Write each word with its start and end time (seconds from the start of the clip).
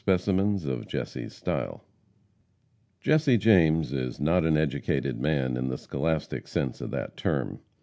EPISTLES 0.07 0.65
OF 0.65 0.87
JESSE 0.87 1.27
JAMES. 1.41 1.79
Jesse 3.01 3.37
James 3.37 3.93
is 3.93 4.19
not 4.19 4.43
an 4.43 4.57
educated 4.57 5.21
man 5.21 5.55
in 5.55 5.67
the 5.67 5.77
scholastic 5.77 6.47
sense 6.47 6.81
of 6.81 6.89
that 6.89 7.15
term. 7.15 7.59